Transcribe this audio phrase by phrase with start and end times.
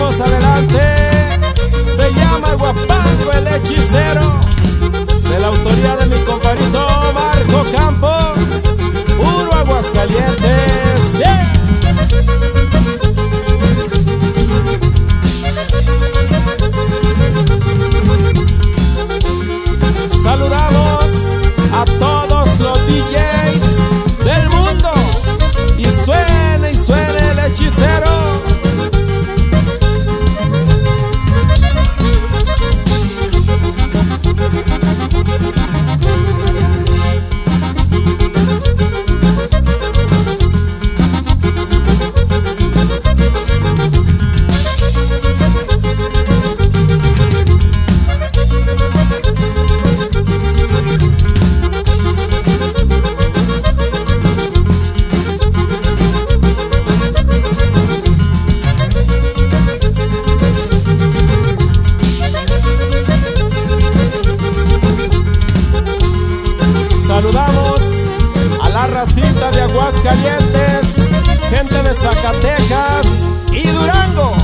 [0.00, 0.80] Seguimos adelante.
[1.84, 4.40] Se llama Guapango el hechicero.
[69.00, 71.10] racita de Aguascalientes,
[71.48, 73.06] gente de Zacatecas
[73.50, 74.34] y Durango.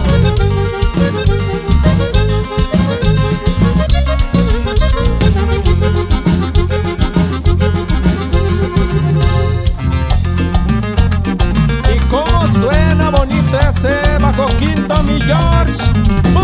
[11.95, 16.36] Y cómo suena bonito ese bajo quinto, mi George.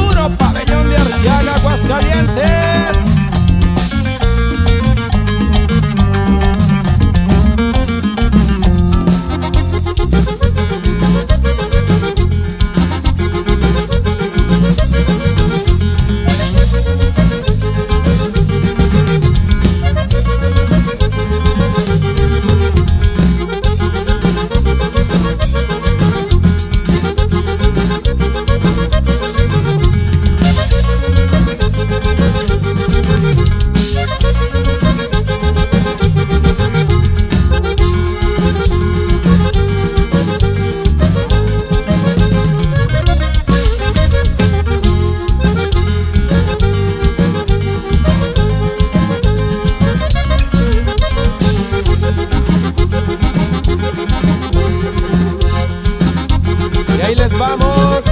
[57.42, 58.04] vamos,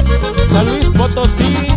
[0.44, 1.69] San Luis Potosí.